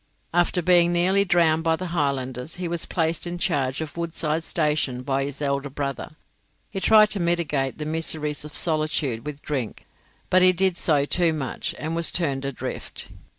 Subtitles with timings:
[0.33, 5.03] After being nearly drowned by the Highlanders he was placed in charge of Woodside station
[5.03, 6.15] by his elder brother;
[6.71, 9.85] he tried to mitigate the miseries of solitude with drink,
[10.31, 13.09] but he did so too much and was turned adrift.